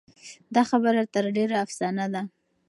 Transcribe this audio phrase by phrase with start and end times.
[0.55, 2.21] دا خبره تر ډېره افسانه ده.